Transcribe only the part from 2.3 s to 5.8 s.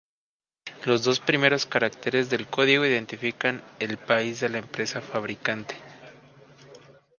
del código identifican el país de la empresa fabricante.